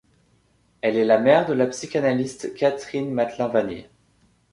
Elle 0.81 0.97
est 0.97 1.05
la 1.05 1.19
mère 1.19 1.45
de 1.45 1.53
la 1.53 1.67
psychanalyste 1.67 2.55
Catherine 2.55 3.11
Mathelin-Vanier. 3.13 3.87